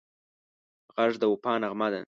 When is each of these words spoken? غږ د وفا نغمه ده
غږ 0.95 1.13
د 1.21 1.23
وفا 1.31 1.53
نغمه 1.61 1.87
ده 1.93 1.99